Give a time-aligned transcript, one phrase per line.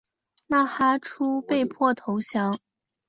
[0.47, 2.59] 纳哈出被迫投降。